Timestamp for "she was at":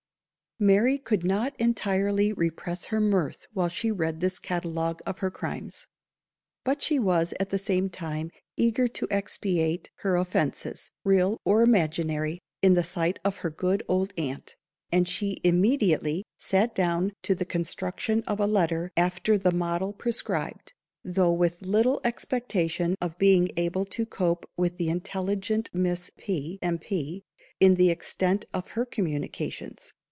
6.83-7.49